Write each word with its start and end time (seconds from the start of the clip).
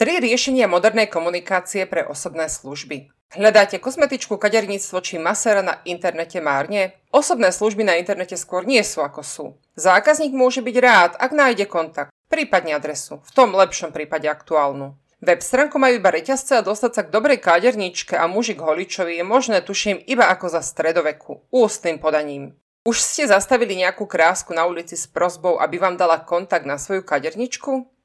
Tri 0.00 0.16
riešenia 0.16 0.64
modernej 0.64 1.12
komunikácie 1.12 1.84
pre 1.84 2.00
osobné 2.08 2.48
služby. 2.48 3.12
Hľadáte 3.36 3.76
kozmetičku, 3.76 4.40
kaderníctvo 4.40 4.96
či 5.04 5.20
masera 5.20 5.60
na 5.60 5.84
internete 5.84 6.40
márne? 6.40 6.96
Osobné 7.12 7.52
služby 7.52 7.84
na 7.84 8.00
internete 8.00 8.32
skôr 8.40 8.64
nie 8.64 8.80
sú 8.80 9.04
ako 9.04 9.20
sú. 9.20 9.46
Zákazník 9.76 10.32
môže 10.32 10.64
byť 10.64 10.76
rád, 10.80 11.12
ak 11.20 11.36
nájde 11.36 11.68
kontakt, 11.68 12.08
prípadne 12.32 12.80
adresu, 12.80 13.20
v 13.28 13.30
tom 13.36 13.52
lepšom 13.52 13.92
prípade 13.92 14.24
aktuálnu. 14.24 14.96
Web 15.20 15.44
stránku 15.44 15.76
majú 15.76 16.00
iba 16.00 16.08
reťazce 16.08 16.56
a 16.56 16.64
dostať 16.64 16.92
sa 16.96 17.02
k 17.04 17.12
dobrej 17.12 17.36
káderničke 17.44 18.16
a 18.16 18.24
muži 18.24 18.56
k 18.56 18.64
holičovi 18.64 19.20
je 19.20 19.24
možné 19.28 19.60
tuším 19.60 20.00
iba 20.08 20.32
ako 20.32 20.48
za 20.48 20.64
stredoveku, 20.64 21.44
ústnym 21.52 22.00
podaním. 22.00 22.56
Už 22.88 23.04
ste 23.04 23.28
zastavili 23.28 23.76
nejakú 23.76 24.08
krásku 24.08 24.56
na 24.56 24.64
ulici 24.64 24.96
s 24.96 25.04
prozbou, 25.04 25.60
aby 25.60 25.76
vám 25.76 26.00
dala 26.00 26.24
kontakt 26.24 26.64
na 26.64 26.80
svoju 26.80 27.04
kaderničku? 27.04 27.99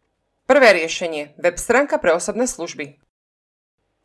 Prvé 0.46 0.78
riešenie. 0.78 1.34
Web 1.42 1.58
stránka 1.58 1.98
pre 1.98 2.14
osobné 2.14 2.46
služby. 2.46 3.02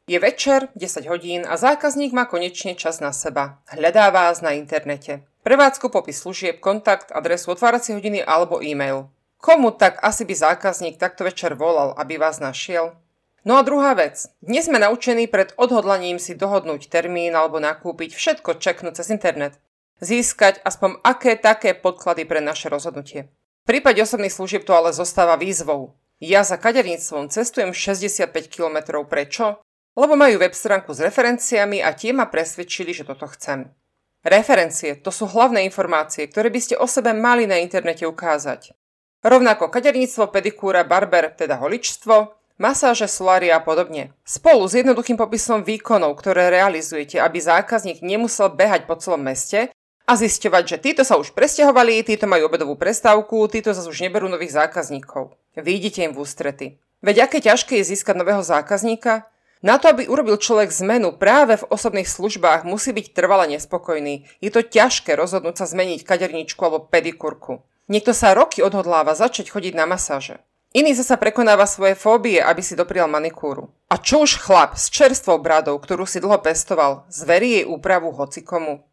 Je 0.08 0.16
večer, 0.16 0.72
10 0.72 1.04
hodín 1.12 1.44
a 1.44 1.60
zákazník 1.60 2.16
má 2.16 2.24
konečne 2.24 2.72
čas 2.72 2.96
na 3.04 3.12
seba. 3.12 3.60
Hľadá 3.68 4.08
vás 4.08 4.40
na 4.40 4.56
internete. 4.56 5.28
Prevádzku, 5.44 5.92
popis 5.92 6.24
služieb, 6.24 6.56
kontakt, 6.64 7.12
adresu 7.12 7.52
otváracie 7.52 7.92
hodiny 7.92 8.24
alebo 8.24 8.64
e-mail. 8.64 9.12
Komu 9.36 9.68
tak 9.68 10.00
asi 10.00 10.24
by 10.24 10.32
zákazník 10.32 10.96
takto 10.96 11.28
večer 11.28 11.60
volal, 11.60 11.92
aby 12.00 12.16
vás 12.16 12.40
našiel? 12.40 12.96
No 13.44 13.60
a 13.60 13.62
druhá 13.62 13.92
vec. 13.92 14.24
Dnes 14.40 14.64
sme 14.64 14.80
naučení 14.80 15.28
pred 15.28 15.52
odhodlaním 15.60 16.16
si 16.16 16.32
dohodnúť 16.32 16.88
termín 16.88 17.36
alebo 17.36 17.60
nakúpiť 17.60 18.16
všetko 18.16 18.56
čeknúť 18.56 18.96
cez 18.96 19.12
internet. 19.12 19.60
Získať 20.00 20.64
aspoň 20.64 21.04
aké 21.04 21.36
také 21.36 21.76
podklady 21.76 22.24
pre 22.24 22.40
naše 22.40 22.72
rozhodnutie. 22.72 23.28
V 23.28 23.76
prípade 23.76 24.00
osobných 24.00 24.32
služieb 24.32 24.64
to 24.64 24.72
ale 24.72 24.96
zostáva 24.96 25.36
výzvou. 25.36 25.99
Ja 26.20 26.44
za 26.44 26.60
kaderníctvom 26.60 27.32
cestujem 27.32 27.72
65 27.72 28.52
km 28.52 29.00
prečo? 29.08 29.64
Lebo 29.96 30.20
majú 30.20 30.44
web 30.44 30.52
stránku 30.52 30.92
s 30.92 31.00
referenciami 31.00 31.80
a 31.80 31.96
tie 31.96 32.12
ma 32.12 32.28
presvedčili, 32.28 32.92
že 32.92 33.08
toto 33.08 33.24
chcem. 33.32 33.72
Referencie 34.20 35.00
to 35.00 35.08
sú 35.08 35.24
hlavné 35.24 35.64
informácie, 35.64 36.28
ktoré 36.28 36.52
by 36.52 36.60
ste 36.60 36.76
o 36.76 36.84
sebe 36.84 37.16
mali 37.16 37.48
na 37.48 37.56
internete 37.56 38.04
ukázať. 38.04 38.76
Rovnako 39.24 39.72
kaderníctvo, 39.72 40.28
pedikúra, 40.28 40.84
barber, 40.84 41.32
teda 41.32 41.56
holičstvo, 41.56 42.36
masáže, 42.60 43.08
solária 43.08 43.56
a 43.56 43.64
podobne. 43.64 44.12
Spolu 44.20 44.68
s 44.68 44.76
jednoduchým 44.76 45.16
popisom 45.16 45.64
výkonov, 45.64 46.20
ktoré 46.20 46.52
realizujete, 46.52 47.16
aby 47.16 47.40
zákazník 47.40 48.04
nemusel 48.04 48.52
behať 48.52 48.84
po 48.84 49.00
celom 49.00 49.24
meste 49.24 49.72
a 50.10 50.18
zisťovať, 50.18 50.64
že 50.66 50.82
títo 50.82 51.02
sa 51.06 51.14
už 51.22 51.30
presťahovali, 51.38 52.02
títo 52.02 52.26
majú 52.26 52.50
obedovú 52.50 52.74
prestávku, 52.74 53.46
títo 53.46 53.70
zase 53.70 53.86
už 53.86 54.02
neberú 54.02 54.26
nových 54.26 54.58
zákazníkov. 54.58 55.38
Výjdite 55.54 56.02
im 56.02 56.10
v 56.10 56.26
ústrety. 56.26 56.66
Veď 56.98 57.30
aké 57.30 57.38
ťažké 57.38 57.78
je 57.78 57.94
získať 57.94 58.18
nového 58.18 58.42
zákazníka? 58.42 59.30
Na 59.62 59.78
to, 59.78 59.86
aby 59.86 60.10
urobil 60.10 60.34
človek 60.34 60.74
zmenu 60.82 61.14
práve 61.14 61.62
v 61.62 61.68
osobných 61.70 62.10
službách, 62.10 62.66
musí 62.66 62.90
byť 62.90 63.14
trvale 63.14 63.46
nespokojný. 63.54 64.26
Je 64.42 64.50
to 64.50 64.66
ťažké 64.66 65.14
rozhodnúť 65.14 65.62
sa 65.62 65.66
zmeniť 65.70 66.02
kaderničku 66.02 66.58
alebo 66.58 66.90
pedikurku. 66.90 67.62
Niekto 67.86 68.10
sa 68.10 68.34
roky 68.34 68.66
odhodláva 68.66 69.14
začať 69.14 69.54
chodiť 69.54 69.78
na 69.78 69.86
masáže. 69.86 70.42
Iný 70.74 70.98
zasa 70.98 71.18
prekonáva 71.18 71.70
svoje 71.70 71.94
fóbie, 71.94 72.42
aby 72.42 72.62
si 72.62 72.74
doprial 72.74 73.06
manikúru. 73.06 73.70
A 73.86 73.98
čo 73.98 74.26
už 74.26 74.42
chlap 74.42 74.74
s 74.74 74.90
čerstvou 74.90 75.38
bradou, 75.38 75.78
ktorú 75.78 76.02
si 76.02 76.18
dlho 76.18 76.38
pestoval, 76.42 77.06
zverí 77.10 77.62
jej 77.62 77.66
úpravu 77.66 78.10
hocikomu? 78.10 78.89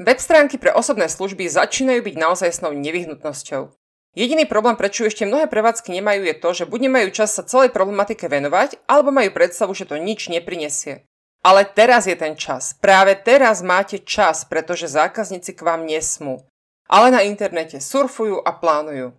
Web 0.00 0.16
stránky 0.16 0.56
pre 0.56 0.72
osobné 0.72 1.12
služby 1.12 1.44
začínajú 1.44 2.00
byť 2.00 2.16
naozajstnou 2.16 2.72
nevyhnutnosťou. 2.72 3.68
Jediný 4.16 4.48
problém, 4.48 4.72
prečo 4.72 5.04
ešte 5.04 5.28
mnohé 5.28 5.44
prevádzky 5.44 5.92
nemajú, 5.92 6.24
je 6.24 6.36
to, 6.40 6.48
že 6.56 6.64
buď 6.64 6.88
nemajú 6.88 7.08
čas 7.12 7.36
sa 7.36 7.44
celej 7.44 7.68
problematike 7.68 8.24
venovať, 8.24 8.80
alebo 8.88 9.12
majú 9.12 9.28
predstavu, 9.28 9.76
že 9.76 9.84
to 9.84 10.00
nič 10.00 10.32
neprinesie. 10.32 11.04
Ale 11.44 11.68
teraz 11.68 12.08
je 12.08 12.16
ten 12.16 12.32
čas. 12.32 12.72
Práve 12.80 13.12
teraz 13.12 13.60
máte 13.60 14.00
čas, 14.00 14.48
pretože 14.48 14.88
zákazníci 14.88 15.52
k 15.52 15.68
vám 15.68 15.84
nesmú. 15.84 16.48
Ale 16.88 17.12
na 17.12 17.20
internete 17.20 17.76
surfujú 17.76 18.40
a 18.40 18.56
plánujú. 18.56 19.12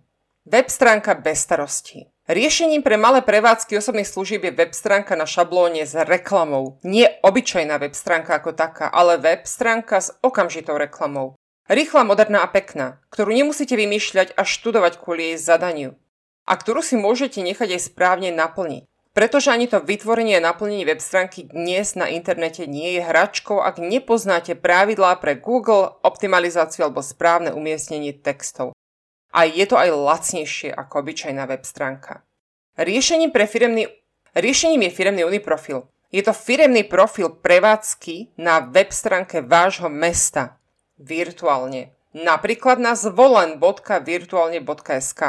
Web 0.49 0.65
stránka 0.73 1.13
bez 1.13 1.45
starostí. 1.45 2.09
Riešením 2.31 2.79
pre 2.79 2.95
malé 2.95 3.19
prevádzky 3.19 3.75
osobných 3.75 4.07
služieb 4.07 4.47
je 4.47 4.55
web 4.55 4.71
stránka 4.71 5.19
na 5.19 5.27
šablóne 5.27 5.83
s 5.83 5.91
reklamou. 5.99 6.79
Nie 6.79 7.19
obyčajná 7.27 7.75
web 7.75 7.91
stránka 7.91 8.39
ako 8.39 8.55
taká, 8.55 8.87
ale 8.87 9.19
web 9.19 9.43
stránka 9.43 9.99
s 9.99 10.15
okamžitou 10.23 10.79
reklamou. 10.79 11.35
Rýchla, 11.67 12.07
moderná 12.07 12.39
a 12.39 12.47
pekná, 12.47 13.03
ktorú 13.11 13.35
nemusíte 13.35 13.75
vymýšľať 13.75 14.39
a 14.39 14.47
študovať 14.47 15.03
kvôli 15.03 15.35
jej 15.35 15.43
zadaniu. 15.43 15.99
A 16.47 16.55
ktorú 16.55 16.79
si 16.79 16.95
môžete 16.95 17.43
nechať 17.43 17.75
aj 17.75 17.91
správne 17.91 18.31
naplniť. 18.31 18.87
Pretože 19.11 19.51
ani 19.51 19.67
to 19.67 19.83
vytvorenie 19.83 20.39
a 20.39 20.45
naplnenie 20.55 20.87
web 20.87 21.03
stránky 21.03 21.43
dnes 21.43 21.99
na 21.99 22.07
internete 22.07 22.63
nie 22.63 22.95
je 22.95 23.11
hračkou, 23.11 23.59
ak 23.59 23.83
nepoznáte 23.83 24.55
pravidlá 24.55 25.19
pre 25.19 25.35
Google, 25.35 25.99
optimalizáciu 25.99 26.87
alebo 26.87 27.03
správne 27.03 27.51
umiestnenie 27.51 28.15
textov 28.15 28.71
a 29.31 29.43
je 29.47 29.63
to 29.65 29.77
aj 29.79 29.89
lacnejšie 29.91 30.73
ako 30.75 30.99
obyčajná 31.03 31.45
web 31.47 31.63
stránka. 31.63 32.23
Riešením, 32.77 33.31
pre 33.31 33.47
firemný, 33.47 33.87
riešením 34.35 34.81
je 34.87 34.95
firemný 34.95 35.23
uniprofil. 35.27 35.87
Je 36.11 36.23
to 36.23 36.33
firemný 36.35 36.83
profil 36.83 37.29
prevádzky 37.39 38.27
na 38.35 38.59
web 38.59 38.91
stránke 38.91 39.39
vášho 39.39 39.87
mesta 39.87 40.59
virtuálne. 40.99 41.95
Napríklad 42.11 42.75
na 42.83 42.91
zvolen.virtuálne.sk. 42.95 45.21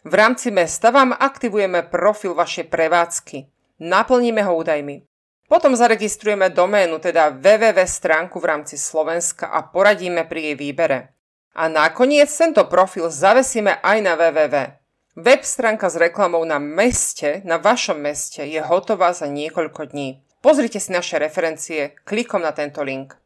V 0.00 0.14
rámci 0.16 0.48
mesta 0.48 0.88
vám 0.88 1.12
aktivujeme 1.12 1.84
profil 1.84 2.32
vašej 2.32 2.72
prevádzky. 2.72 3.44
Naplníme 3.84 4.40
ho 4.48 4.56
údajmi. 4.56 5.04
Potom 5.44 5.76
zaregistrujeme 5.76 6.48
doménu, 6.48 6.96
teda 7.02 7.34
www 7.36 7.84
stránku 7.84 8.40
v 8.40 8.48
rámci 8.48 8.80
Slovenska 8.80 9.52
a 9.52 9.60
poradíme 9.66 10.24
pri 10.24 10.40
jej 10.40 10.56
výbere. 10.56 11.12
A 11.54 11.66
nakoniec 11.66 12.30
tento 12.30 12.62
profil 12.70 13.10
zavesíme 13.10 13.82
aj 13.82 13.98
na 14.02 14.14
www. 14.14 14.80
Web 15.18 15.42
stránka 15.42 15.90
s 15.90 15.98
reklamou 15.98 16.46
na 16.46 16.62
meste, 16.62 17.42
na 17.42 17.58
vašom 17.58 17.98
meste, 17.98 18.46
je 18.46 18.62
hotová 18.62 19.10
za 19.10 19.26
niekoľko 19.26 19.90
dní. 19.90 20.22
Pozrite 20.38 20.78
si 20.78 20.94
naše 20.94 21.18
referencie 21.18 21.98
klikom 22.06 22.40
na 22.40 22.54
tento 22.54 22.80
link. 22.86 23.18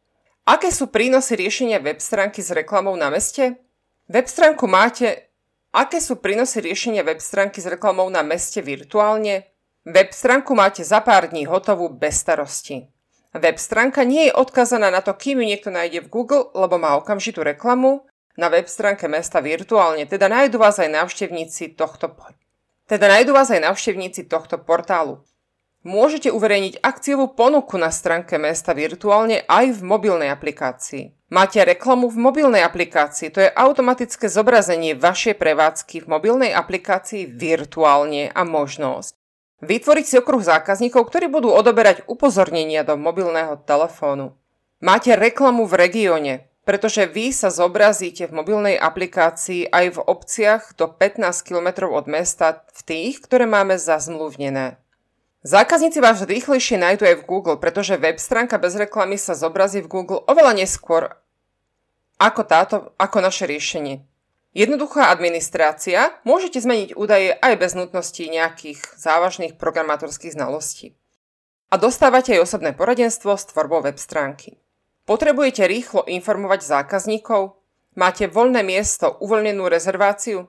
Aké 0.48 0.72
sú 0.72 0.88
prínosy 0.88 1.36
riešenia 1.36 1.78
web 1.84 2.00
stránky 2.00 2.40
s 2.40 2.50
reklamou 2.50 2.96
na 2.96 3.12
meste? 3.12 3.60
Web 4.08 4.26
stránku 4.28 4.64
máte... 4.64 5.28
Aké 5.74 6.00
sú 6.00 6.16
prínosy 6.16 6.64
riešenia 6.64 7.04
web 7.04 7.20
stránky 7.20 7.60
s 7.60 7.68
reklamou 7.68 8.08
na 8.08 8.24
meste 8.24 8.64
virtuálne? 8.64 9.52
Web 9.84 10.16
stránku 10.16 10.56
máte 10.56 10.80
za 10.80 11.04
pár 11.04 11.28
dní 11.28 11.44
hotovú 11.44 11.92
bez 11.92 12.24
starosti. 12.24 12.88
Web 13.36 13.60
stránka 13.60 14.06
nie 14.06 14.30
je 14.30 14.32
odkazaná 14.32 14.88
na 14.88 15.02
to, 15.04 15.12
kým 15.12 15.42
ju 15.42 15.46
niekto 15.50 15.68
nájde 15.68 16.06
v 16.06 16.12
Google, 16.12 16.48
lebo 16.56 16.80
má 16.80 16.96
okamžitú 16.96 17.44
reklamu 17.44 18.06
na 18.34 18.50
web 18.50 18.66
stránke 18.66 19.06
mesta 19.06 19.38
virtuálne, 19.38 20.06
teda 20.06 20.26
nájdu 20.30 20.58
vás 20.58 20.78
aj 20.78 20.90
návštevníci 20.90 21.78
tohto 21.78 22.12
teda 22.84 23.08
nájdu 23.08 23.32
vás 23.32 23.48
aj 23.48 23.64
návštevníci 23.64 24.28
tohto 24.28 24.60
portálu. 24.60 25.24
Môžete 25.84 26.32
uverejniť 26.32 26.80
akciovú 26.80 27.32
ponuku 27.32 27.76
na 27.76 27.92
stránke 27.92 28.40
mesta 28.40 28.72
virtuálne 28.72 29.44
aj 29.48 29.80
v 29.80 29.80
mobilnej 29.84 30.32
aplikácii. 30.32 31.12
Máte 31.28 31.60
reklamu 31.64 32.08
v 32.08 32.20
mobilnej 32.20 32.64
aplikácii, 32.64 33.28
to 33.32 33.40
je 33.40 33.52
automatické 33.52 34.28
zobrazenie 34.28 34.96
vašej 34.96 35.36
prevádzky 35.36 36.04
v 36.04 36.10
mobilnej 36.12 36.52
aplikácii 36.52 37.28
virtuálne 37.28 38.32
a 38.32 38.44
možnosť. 38.44 39.16
Vytvoriť 39.64 40.04
si 40.04 40.14
okruh 40.20 40.44
zákazníkov, 40.44 41.08
ktorí 41.08 41.32
budú 41.32 41.52
odoberať 41.52 42.04
upozornenia 42.04 42.84
do 42.84 43.00
mobilného 43.00 43.60
telefónu. 43.64 44.36
Máte 44.84 45.16
reklamu 45.16 45.64
v 45.64 45.88
regióne, 45.88 46.34
pretože 46.64 47.04
vy 47.04 47.30
sa 47.30 47.52
zobrazíte 47.52 48.24
v 48.28 48.36
mobilnej 48.40 48.76
aplikácii 48.80 49.68
aj 49.68 49.86
v 49.94 49.98
obciach 50.00 50.62
do 50.80 50.88
15 50.88 51.24
km 51.44 51.92
od 51.92 52.08
mesta 52.08 52.64
v 52.72 52.80
tých, 52.84 53.20
ktoré 53.20 53.44
máme 53.44 53.76
zazmluvnené. 53.76 54.80
Zákazníci 55.44 56.00
vás 56.00 56.24
rýchlejšie 56.24 56.80
nájdu 56.80 57.04
aj 57.04 57.16
v 57.20 57.26
Google, 57.28 57.60
pretože 57.60 58.00
web 58.00 58.16
stránka 58.16 58.56
bez 58.56 58.80
reklamy 58.80 59.20
sa 59.20 59.36
zobrazí 59.36 59.84
v 59.84 59.92
Google 59.92 60.24
oveľa 60.24 60.56
neskôr 60.56 61.12
ako, 62.16 62.42
táto, 62.48 62.76
ako 62.96 63.20
naše 63.20 63.44
riešenie. 63.44 64.00
Jednoduchá 64.56 65.12
administrácia, 65.12 66.16
môžete 66.24 66.64
zmeniť 66.64 66.96
údaje 66.96 67.36
aj 67.36 67.54
bez 67.60 67.76
nutnosti 67.76 68.24
nejakých 68.24 68.80
závažných 68.96 69.60
programátorských 69.60 70.32
znalostí. 70.32 70.96
A 71.68 71.76
dostávate 71.76 72.32
aj 72.38 72.48
osobné 72.48 72.72
poradenstvo 72.72 73.36
s 73.36 73.44
tvorbou 73.50 73.84
web 73.84 74.00
stránky. 74.00 74.63
Potrebujete 75.04 75.68
rýchlo 75.68 76.08
informovať 76.08 76.64
zákazníkov? 76.64 77.60
Máte 77.92 78.24
voľné 78.24 78.64
miesto, 78.64 79.12
uvoľnenú 79.20 79.68
rezerváciu? 79.68 80.48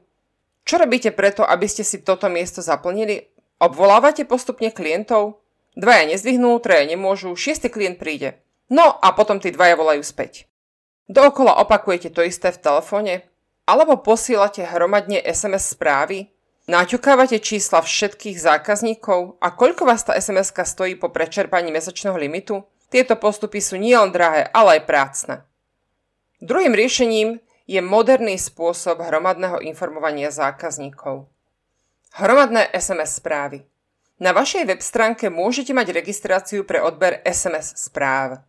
Čo 0.63 0.75
robíte 0.80 1.12
preto, 1.12 1.44
aby 1.44 1.68
ste 1.68 1.84
si 1.84 2.00
toto 2.00 2.31
miesto 2.31 2.63
zaplnili? 2.63 3.28
Obvolávate 3.60 4.24
postupne 4.24 4.72
klientov? 4.72 5.44
Dvaja 5.75 6.07
nezdvihnú, 6.07 6.56
traja 6.63 6.88
nemôžu, 6.88 7.36
šiestý 7.36 7.68
klient 7.68 8.00
príde. 8.00 8.40
No 8.72 8.96
a 8.96 9.12
potom 9.12 9.44
tí 9.44 9.52
dvaja 9.52 9.75
volajú 9.75 10.00
späť. 10.07 10.48
Dookola 11.12 11.60
opakujete 11.60 12.10
to 12.16 12.24
isté 12.24 12.50
v 12.56 12.63
telefóne? 12.63 13.28
Alebo 13.68 14.00
posielate 14.00 14.63
hromadne 14.63 15.19
SMS 15.19 15.75
správy? 15.75 16.31
Naťukávate 16.72 17.44
čísla 17.44 17.84
všetkých 17.84 18.40
zákazníkov 18.40 19.38
a 19.38 19.52
koľko 19.54 19.84
vás 19.86 20.02
tá 20.02 20.16
sms 20.18 20.56
stojí 20.66 20.96
po 20.96 21.12
prečerpaní 21.12 21.69
mesačného 21.75 22.18
limitu? 22.18 22.66
Tieto 22.89 23.17
postupy 23.17 23.59
sú 23.59 23.75
nielen 23.75 24.13
drahé, 24.13 24.49
ale 24.53 24.79
aj 24.79 24.87
prácne. 24.87 25.35
Druhým 26.41 26.77
riešením 26.77 27.41
je 27.65 27.81
moderný 27.81 28.37
spôsob 28.37 29.01
hromadného 29.01 29.61
informovania 29.65 30.29
zákazníkov. 30.29 31.25
Hromadné 32.15 32.69
SMS 32.71 33.17
správy. 33.17 33.65
Na 34.15 34.31
vašej 34.31 34.63
web 34.71 34.79
stránke 34.79 35.27
môžete 35.27 35.75
mať 35.75 35.91
registráciu 35.91 36.63
pre 36.63 36.79
odber 36.79 37.19
SMS 37.27 37.75
správ. 37.75 38.39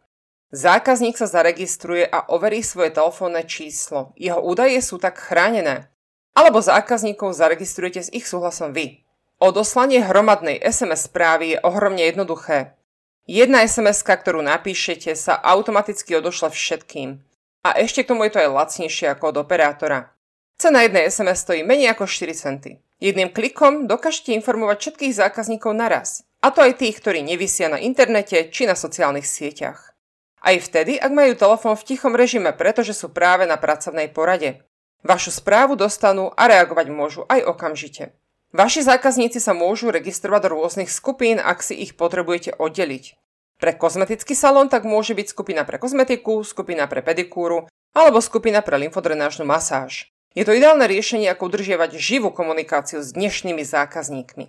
Zákazník 0.55 1.19
sa 1.19 1.27
zaregistruje 1.27 2.07
a 2.07 2.31
overí 2.31 2.63
svoje 2.63 2.95
telefónne 2.95 3.43
číslo. 3.43 4.15
Jeho 4.15 4.39
údaje 4.39 4.79
sú 4.79 5.03
tak 5.03 5.19
chránené. 5.19 5.91
Alebo 6.39 6.63
zákazníkov 6.63 7.35
zaregistrujete 7.35 8.07
s 8.07 8.13
ich 8.15 8.31
súhlasom 8.31 8.71
vy. 8.71 9.03
Odoslanie 9.43 10.07
hromadnej 10.07 10.63
SMS 10.63 11.11
správy 11.11 11.57
je 11.57 11.63
ohromne 11.67 12.07
jednoduché. 12.07 12.79
Jedna 13.27 13.67
SMS, 13.67 14.07
ktorú 14.07 14.39
napíšete, 14.39 15.11
sa 15.19 15.35
automaticky 15.35 16.15
odošle 16.15 16.55
všetkým. 16.55 17.19
A 17.67 17.75
ešte 17.75 18.07
k 18.07 18.15
tomu 18.15 18.23
je 18.31 18.39
to 18.39 18.43
aj 18.47 18.55
lacnejšie 18.55 19.11
ako 19.11 19.35
od 19.35 19.37
operátora. 19.43 20.15
Cena 20.55 20.87
jednej 20.87 21.11
SMS 21.11 21.43
stojí 21.43 21.67
menej 21.67 21.91
ako 21.99 22.07
4 22.07 22.31
centy. 22.39 22.79
Jedným 23.03 23.35
klikom 23.35 23.91
dokážete 23.91 24.31
informovať 24.31 24.79
všetkých 24.79 25.19
zákazníkov 25.19 25.75
naraz. 25.75 26.23
A 26.39 26.55
to 26.55 26.63
aj 26.63 26.79
tých, 26.79 27.03
ktorí 27.03 27.27
nevisia 27.27 27.67
na 27.67 27.83
internete 27.83 28.47
či 28.55 28.63
na 28.71 28.79
sociálnych 28.79 29.27
sieťach. 29.27 29.99
Aj 30.47 30.55
vtedy, 30.63 30.95
ak 30.95 31.11
majú 31.11 31.35
telefón 31.35 31.75
v 31.75 31.83
tichom 31.83 32.15
režime, 32.15 32.55
pretože 32.55 32.95
sú 32.95 33.11
práve 33.11 33.43
na 33.51 33.59
pracovnej 33.59 34.07
porade. 34.15 34.63
Vašu 35.03 35.35
správu 35.35 35.75
dostanú 35.75 36.31
a 36.31 36.47
reagovať 36.47 36.87
môžu 36.95 37.27
aj 37.27 37.43
okamžite. 37.43 38.15
Vaši 38.57 38.89
zákazníci 38.89 39.37
sa 39.37 39.53
môžu 39.53 39.93
registrovať 39.93 40.49
do 40.49 40.57
rôznych 40.57 40.89
skupín, 40.89 41.37
ak 41.37 41.61
si 41.61 41.77
ich 41.77 41.93
potrebujete 41.93 42.57
oddeliť. 42.57 43.21
Pre 43.61 43.73
kozmetický 43.77 44.33
salón 44.33 44.73
tak 44.73 44.89
môže 44.89 45.13
byť 45.13 45.29
skupina 45.29 45.69
pre 45.69 45.77
kozmetiku, 45.77 46.41
skupina 46.41 46.89
pre 46.89 47.05
pedikúru 47.05 47.69
alebo 47.93 48.25
skupina 48.25 48.65
pre 48.65 48.81
lymfodrenážnu 48.81 49.45
masáž. 49.45 50.09
Je 50.33 50.41
to 50.49 50.57
ideálne 50.57 50.89
riešenie, 50.89 51.29
ako 51.29 51.53
udržiavať 51.53 52.01
živú 52.01 52.33
komunikáciu 52.33 53.05
s 53.05 53.13
dnešnými 53.13 53.61
zákazníkmi. 53.61 54.49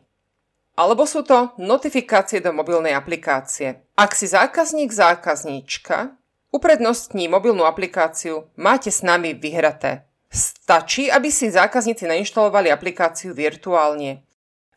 Alebo 0.80 1.04
sú 1.04 1.28
to 1.28 1.52
notifikácie 1.60 2.40
do 2.40 2.56
mobilnej 2.56 2.96
aplikácie. 2.96 3.84
Ak 4.00 4.16
si 4.16 4.32
zákazník 4.32 4.88
zákazníčka 4.88 6.16
uprednostní 6.56 7.28
mobilnú 7.28 7.68
aplikáciu, 7.68 8.48
máte 8.56 8.88
s 8.88 9.04
nami 9.04 9.36
vyhraté. 9.36 10.08
Stačí, 10.38 11.10
aby 11.10 11.34
si 11.34 11.50
zákazníci 11.50 12.06
nainštalovali 12.06 12.70
aplikáciu 12.70 13.34
virtuálne. 13.34 14.22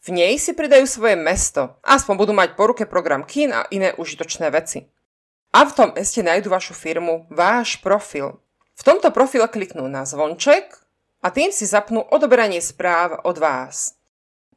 V 0.00 0.08
nej 0.08 0.40
si 0.40 0.56
pridajú 0.56 0.88
svoje 0.88 1.20
mesto, 1.20 1.76
aspoň 1.84 2.14
budú 2.16 2.32
mať 2.32 2.56
po 2.56 2.72
ruke 2.72 2.88
program 2.88 3.28
KIN 3.28 3.52
a 3.52 3.68
iné 3.68 3.92
užitočné 3.92 4.48
veci. 4.48 4.88
A 5.52 5.68
v 5.68 5.76
tom 5.76 5.92
meste 5.92 6.24
nájdu 6.24 6.48
vašu 6.48 6.72
firmu, 6.72 7.28
váš 7.28 7.76
profil. 7.84 8.40
V 8.72 8.82
tomto 8.88 9.12
profile 9.12 9.44
kliknú 9.52 9.84
na 9.84 10.08
zvonček 10.08 10.72
a 11.20 11.28
tým 11.28 11.52
si 11.52 11.68
zapnú 11.68 12.08
odoberanie 12.08 12.64
správ 12.64 13.20
od 13.28 13.36
vás. 13.36 14.00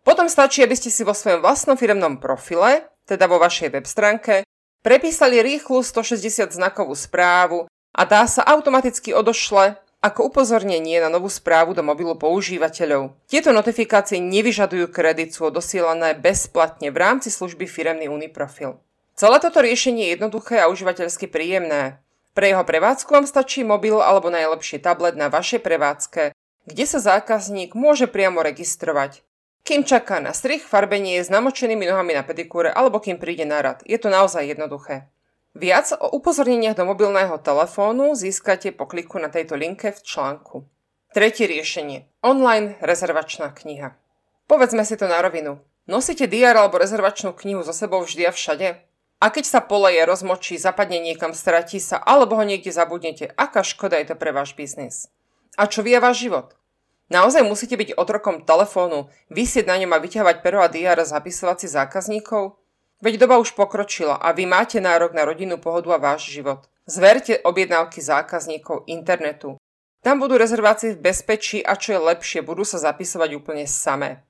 Potom 0.07 0.31
stačí, 0.31 0.63
aby 0.63 0.79
ste 0.79 0.87
si 0.87 1.03
vo 1.03 1.11
svojom 1.11 1.43
vlastnom 1.43 1.75
firemnom 1.75 2.23
profile, 2.23 2.87
teda 3.03 3.27
vo 3.27 3.43
vašej 3.43 3.75
web 3.75 3.83
stránke, 3.83 4.47
prepísali 4.79 5.43
rýchlu 5.43 5.83
160 5.83 6.55
znakovú 6.55 6.95
správu 6.95 7.67
a 7.91 8.01
tá 8.07 8.23
sa 8.23 8.47
automaticky 8.47 9.11
odošle 9.11 9.82
ako 10.03 10.27
upozornenie 10.27 10.99
na 10.99 11.07
novú 11.07 11.31
správu 11.31 11.71
do 11.71 11.79
mobilu 11.79 12.19
používateľov. 12.19 13.15
Tieto 13.23 13.55
notifikácie 13.55 14.19
nevyžadujú 14.19 14.91
kredit, 14.91 15.31
sú 15.31 15.47
odosielané 15.47 16.19
bezplatne 16.19 16.91
v 16.91 16.99
rámci 16.99 17.31
služby 17.31 17.63
firemný 17.63 18.11
Uniprofil. 18.11 18.83
Celé 19.15 19.39
toto 19.39 19.63
riešenie 19.63 20.11
je 20.11 20.13
jednoduché 20.19 20.59
a 20.59 20.67
užívateľsky 20.67 21.31
príjemné. 21.31 22.03
Pre 22.35 22.43
jeho 22.43 22.67
prevádzku 22.67 23.13
vám 23.15 23.29
stačí 23.29 23.63
mobil 23.63 23.95
alebo 24.03 24.27
najlepšie 24.27 24.83
tablet 24.83 25.15
na 25.15 25.31
vašej 25.31 25.63
prevádzke, 25.63 26.35
kde 26.67 26.85
sa 26.89 26.99
zákazník 26.99 27.71
môže 27.71 28.11
priamo 28.11 28.43
registrovať. 28.43 29.23
Kým 29.63 29.87
čaká 29.87 30.19
na 30.19 30.35
strich, 30.35 30.67
farbenie 30.67 31.23
s 31.23 31.31
namočenými 31.31 31.87
nohami 31.87 32.11
na 32.11 32.27
pedikúre 32.27 32.67
alebo 32.67 32.99
kým 32.99 33.15
príde 33.15 33.47
na 33.47 33.63
rad. 33.63 33.79
Je 33.87 33.95
to 33.95 34.11
naozaj 34.11 34.43
jednoduché. 34.43 35.07
Viac 35.53 35.93
o 36.01 36.09
upozorneniach 36.17 36.73
do 36.73 36.81
mobilného 36.81 37.37
telefónu 37.37 38.17
získate 38.17 38.73
po 38.73 38.89
kliku 38.89 39.21
na 39.21 39.29
tejto 39.29 39.53
linke 39.53 39.93
v 39.93 40.01
článku. 40.01 40.65
Tretie 41.13 41.45
riešenie. 41.45 42.09
Online 42.25 42.73
rezervačná 42.81 43.53
kniha. 43.53 43.93
Povedzme 44.49 44.81
si 44.81 44.97
to 44.97 45.05
na 45.05 45.21
rovinu. 45.21 45.61
Nosíte 45.85 46.25
diar 46.25 46.57
alebo 46.57 46.81
rezervačnú 46.81 47.37
knihu 47.37 47.61
so 47.61 47.69
sebou 47.69 48.01
vždy 48.01 48.25
a 48.25 48.33
všade? 48.33 48.81
A 49.21 49.25
keď 49.29 49.45
sa 49.45 49.61
poleje, 49.61 50.01
rozmočí, 50.09 50.57
zapadne 50.57 50.97
niekam, 50.97 51.37
stratí 51.37 51.77
sa 51.77 52.01
alebo 52.01 52.33
ho 52.33 52.41
niekde 52.41 52.73
zabudnete, 52.73 53.29
aká 53.37 53.61
škoda 53.61 54.01
je 54.01 54.09
to 54.09 54.15
pre 54.17 54.33
váš 54.33 54.57
biznis? 54.57 55.13
A 55.53 55.69
čo 55.69 55.85
vie 55.85 56.01
váš 56.01 56.25
život? 56.25 56.57
Naozaj 57.13 57.45
musíte 57.45 57.77
byť 57.77 57.93
otrokom 57.93 58.41
telefónu, 58.41 59.05
vysieť 59.29 59.69
na 59.69 59.77
ňom 59.77 59.93
a 59.93 60.01
vyťahovať 60.01 60.41
pero 60.41 60.65
a 60.65 60.67
diár 60.67 60.97
a 60.97 61.05
zapisovať 61.05 61.57
si 61.61 61.67
zákazníkov? 61.69 62.57
Veď 63.03 63.27
doba 63.27 63.35
už 63.35 63.51
pokročila 63.51 64.15
a 64.15 64.31
vy 64.31 64.47
máte 64.47 64.79
nárok 64.79 65.11
na 65.11 65.27
rodinnú 65.27 65.59
pohodu 65.59 65.91
a 65.91 65.99
váš 65.99 66.31
život. 66.31 66.71
Zverte 66.87 67.35
objednávky 67.43 67.99
zákazníkov 67.99 68.87
internetu. 68.87 69.59
Tam 69.99 70.23
budú 70.23 70.39
rezervácie 70.39 70.95
v 70.95 71.11
bezpečí 71.11 71.59
a 71.59 71.75
čo 71.75 71.95
je 71.95 71.99
lepšie, 71.99 72.47
budú 72.47 72.63
sa 72.63 72.79
zapisovať 72.79 73.29
úplne 73.35 73.67
samé. 73.67 74.23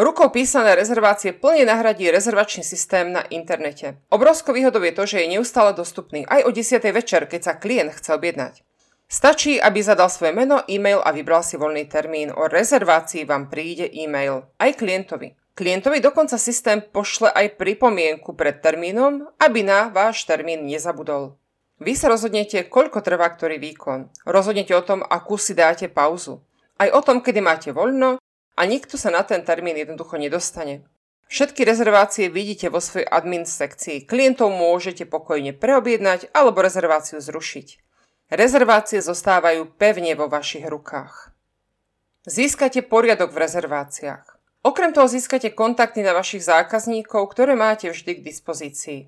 Rukou 0.00 0.32
písané 0.32 0.80
rezervácie 0.80 1.36
plne 1.36 1.68
nahradí 1.68 2.08
rezervačný 2.08 2.64
systém 2.64 3.12
na 3.12 3.20
internete. 3.28 4.00
Obrovskou 4.08 4.56
výhodou 4.56 4.80
je 4.80 4.96
to, 4.96 5.04
že 5.04 5.20
je 5.20 5.36
neustále 5.36 5.76
dostupný 5.76 6.24
aj 6.24 6.48
o 6.48 6.50
10. 6.56 6.80
večer, 6.96 7.28
keď 7.28 7.40
sa 7.44 7.52
klient 7.60 7.92
chce 7.92 8.16
objednať. 8.16 8.64
Stačí, 9.12 9.60
aby 9.60 9.84
zadal 9.84 10.08
svoje 10.08 10.32
meno, 10.32 10.64
e-mail 10.72 11.04
a 11.04 11.12
vybral 11.12 11.44
si 11.44 11.60
voľný 11.60 11.84
termín. 11.84 12.32
O 12.32 12.48
rezervácii 12.48 13.28
vám 13.28 13.52
príde 13.52 13.92
e-mail. 13.92 14.48
Aj 14.56 14.72
klientovi. 14.72 15.36
Klientovi 15.60 16.00
dokonca 16.00 16.40
systém 16.40 16.80
pošle 16.80 17.28
aj 17.36 17.60
pripomienku 17.60 18.32
pred 18.32 18.64
termínom, 18.64 19.28
aby 19.36 19.60
na 19.60 19.92
váš 19.92 20.24
termín 20.24 20.64
nezabudol. 20.64 21.36
Vy 21.76 22.00
sa 22.00 22.08
rozhodnete, 22.08 22.64
koľko 22.64 23.04
trvá 23.04 23.28
ktorý 23.28 23.60
výkon. 23.60 24.08
Rozhodnete 24.24 24.72
o 24.72 24.80
tom, 24.80 25.04
akú 25.04 25.36
si 25.36 25.52
dáte 25.52 25.92
pauzu. 25.92 26.40
Aj 26.80 26.88
o 26.88 27.04
tom, 27.04 27.20
kedy 27.20 27.44
máte 27.44 27.76
voľno 27.76 28.16
a 28.56 28.60
nikto 28.64 28.96
sa 28.96 29.12
na 29.12 29.20
ten 29.20 29.44
termín 29.44 29.76
jednoducho 29.76 30.16
nedostane. 30.16 30.88
Všetky 31.28 31.68
rezervácie 31.68 32.32
vidíte 32.32 32.72
vo 32.72 32.80
svojej 32.80 33.04
admin 33.12 33.44
sekcii. 33.44 34.08
Klientov 34.08 34.48
môžete 34.56 35.04
pokojne 35.04 35.52
preobjednať 35.52 36.32
alebo 36.32 36.64
rezerváciu 36.64 37.20
zrušiť. 37.20 37.68
Rezervácie 38.32 39.04
zostávajú 39.04 39.76
pevne 39.76 40.16
vo 40.16 40.24
vašich 40.24 40.64
rukách. 40.64 41.36
Získate 42.24 42.80
poriadok 42.80 43.28
v 43.28 43.44
rezerváciách. 43.44 44.39
Okrem 44.60 44.92
toho 44.92 45.08
získate 45.08 45.56
kontakty 45.56 46.04
na 46.04 46.12
vašich 46.12 46.44
zákazníkov, 46.44 47.32
ktoré 47.32 47.56
máte 47.56 47.88
vždy 47.88 48.20
k 48.20 48.26
dispozícii. 48.28 49.00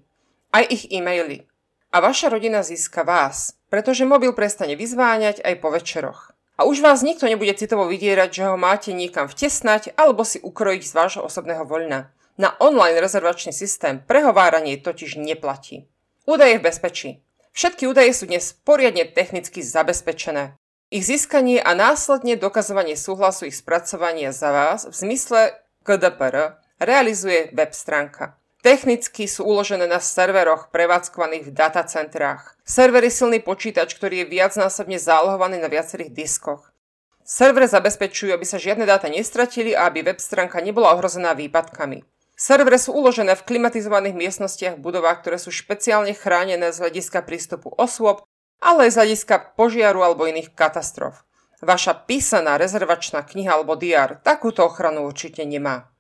Aj 0.49 0.65
ich 0.65 0.89
e-maily. 0.89 1.45
A 1.93 2.01
vaša 2.01 2.33
rodina 2.33 2.65
získa 2.65 3.05
vás, 3.05 3.61
pretože 3.69 4.09
mobil 4.09 4.33
prestane 4.33 4.81
vyzváňať 4.81 5.45
aj 5.45 5.55
po 5.61 5.69
večeroch. 5.69 6.33
A 6.57 6.65
už 6.65 6.81
vás 6.81 7.05
nikto 7.05 7.29
nebude 7.29 7.53
citovo 7.53 7.85
vydierať, 7.85 8.31
že 8.33 8.49
ho 8.49 8.57
máte 8.57 8.97
niekam 8.97 9.29
vtesnať 9.29 9.93
alebo 9.93 10.25
si 10.25 10.41
ukrojiť 10.41 10.83
z 10.89 10.93
vášho 10.97 11.23
osobného 11.25 11.69
voľna. 11.69 12.09
Na 12.41 12.57
online 12.57 12.97
rezervačný 12.97 13.53
systém 13.53 14.01
prehováranie 14.01 14.81
totiž 14.81 15.21
neplatí. 15.21 15.85
Údaje 16.25 16.57
v 16.57 16.65
bezpečí. 16.65 17.11
Všetky 17.53 17.85
údaje 17.85 18.17
sú 18.17 18.25
dnes 18.25 18.57
poriadne 18.57 19.05
technicky 19.05 19.61
zabezpečené. 19.61 20.57
Ich 20.93 21.09
získanie 21.09 21.57
a 21.57 21.73
následne 21.73 22.37
dokazovanie 22.37 23.01
súhlasu 23.01 23.49
ich 23.49 23.57
spracovania 23.57 24.29
za 24.29 24.53
vás 24.53 24.85
v 24.85 24.93
zmysle 24.93 25.57
GDPR 25.89 26.61
realizuje 26.77 27.49
web 27.57 27.73
stránka. 27.73 28.37
Technicky 28.61 29.25
sú 29.25 29.49
uložené 29.49 29.89
na 29.89 30.05
serveroch 30.05 30.69
prevádzkovaných 30.69 31.49
v 31.49 31.55
datacentrách. 31.57 32.61
Server 32.69 33.09
je 33.09 33.13
silný 33.25 33.41
počítač, 33.41 33.97
ktorý 33.97 34.21
je 34.21 34.37
viacnásobne 34.37 35.01
zálohovaný 35.01 35.65
na 35.65 35.73
viacerých 35.73 36.13
diskoch. 36.13 36.77
Servere 37.25 37.73
zabezpečujú, 37.73 38.29
aby 38.37 38.45
sa 38.45 38.61
žiadne 38.61 38.85
dáta 38.85 39.09
nestratili 39.09 39.73
a 39.73 39.89
aby 39.89 40.05
web 40.05 40.21
stránka 40.21 40.61
nebola 40.61 40.93
ohrozená 40.93 41.33
výpadkami. 41.33 42.05
Servere 42.37 42.77
sú 42.77 42.93
uložené 42.93 43.33
v 43.41 43.49
klimatizovaných 43.49 44.13
miestnostiach 44.13 44.77
v 44.77 44.85
budovách, 44.85 45.25
ktoré 45.25 45.41
sú 45.41 45.49
špeciálne 45.49 46.13
chránené 46.13 46.69
z 46.69 46.85
hľadiska 46.85 47.25
prístupu 47.25 47.73
osôb, 47.81 48.29
ale 48.63 48.87
aj 48.87 48.91
z 48.95 48.99
hľadiska 49.03 49.59
požiaru 49.59 50.07
alebo 50.07 50.31
iných 50.31 50.55
katastrof. 50.55 51.27
Vaša 51.59 52.07
písaná 52.07 52.55
rezervačná 52.59 53.27
kniha 53.27 53.59
alebo 53.59 53.75
diár 53.75 54.23
takúto 54.23 54.63
ochranu 54.63 55.07
určite 55.07 55.43
nemá. 55.43 55.91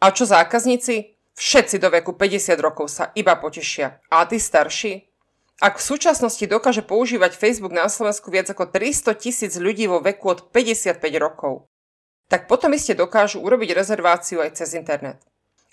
A 0.00 0.12
čo 0.12 0.28
zákazníci? 0.28 1.16
Všetci 1.36 1.80
do 1.80 1.88
veku 1.88 2.12
50 2.12 2.56
rokov 2.60 2.92
sa 2.92 3.12
iba 3.16 3.36
potešia. 3.36 4.00
A 4.12 4.28
tí 4.28 4.36
starší? 4.36 5.08
Ak 5.60 5.76
v 5.76 5.86
súčasnosti 5.92 6.40
dokáže 6.48 6.80
používať 6.80 7.36
Facebook 7.36 7.72
na 7.76 7.84
Slovensku 7.88 8.32
viac 8.32 8.48
ako 8.48 8.72
300 8.72 9.12
tisíc 9.20 9.52
ľudí 9.60 9.84
vo 9.88 10.00
veku 10.00 10.32
od 10.32 10.48
55 10.52 10.96
rokov, 11.20 11.68
tak 12.32 12.48
potom 12.48 12.72
iste 12.72 12.96
dokážu 12.96 13.44
urobiť 13.44 13.76
rezerváciu 13.76 14.40
aj 14.40 14.56
cez 14.56 14.72
internet. 14.72 15.20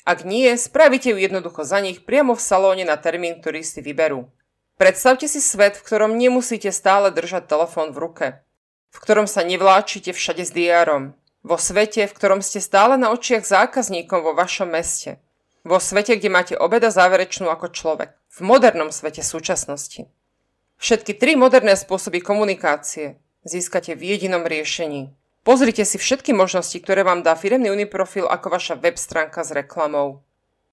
Ak 0.04 0.28
nie, 0.28 0.52
spravíte 0.60 1.12
ju 1.12 1.20
jednoducho 1.20 1.64
za 1.64 1.80
nich 1.80 2.04
priamo 2.04 2.36
v 2.36 2.44
salóne 2.44 2.84
na 2.84 3.00
termín, 3.00 3.40
ktorý 3.40 3.64
si 3.64 3.80
vyberú. 3.80 4.28
Predstavte 4.78 5.26
si 5.26 5.42
svet, 5.42 5.74
v 5.74 5.86
ktorom 5.86 6.14
nemusíte 6.14 6.70
stále 6.70 7.10
držať 7.10 7.50
telefón 7.50 7.90
v 7.94 7.98
ruke. 7.98 8.28
V 8.94 8.98
ktorom 9.02 9.26
sa 9.26 9.42
nevláčite 9.42 10.14
všade 10.14 10.46
s 10.46 10.54
diárom. 10.54 11.18
Vo 11.42 11.58
svete, 11.58 12.06
v 12.06 12.14
ktorom 12.14 12.46
ste 12.46 12.62
stále 12.62 12.94
na 12.94 13.10
očiach 13.10 13.42
zákazníkom 13.42 14.22
vo 14.22 14.38
vašom 14.38 14.70
meste. 14.70 15.18
Vo 15.66 15.82
svete, 15.82 16.14
kde 16.22 16.30
máte 16.30 16.54
obeda 16.54 16.94
záverečnú 16.94 17.50
ako 17.50 17.74
človek. 17.74 18.14
V 18.30 18.40
modernom 18.46 18.94
svete 18.94 19.26
súčasnosti. 19.26 20.06
Všetky 20.78 21.18
tri 21.18 21.34
moderné 21.34 21.74
spôsoby 21.74 22.22
komunikácie 22.22 23.18
získate 23.50 23.98
v 23.98 24.14
jedinom 24.14 24.46
riešení. 24.46 25.10
Pozrite 25.42 25.90
si 25.90 25.98
všetky 25.98 26.38
možnosti, 26.38 26.78
ktoré 26.78 27.02
vám 27.02 27.26
dá 27.26 27.34
firemný 27.34 27.74
uniprofil 27.74 28.30
ako 28.30 28.54
vaša 28.54 28.76
web 28.78 29.00
stránka 29.00 29.42
s 29.42 29.56
reklamou. 29.56 30.27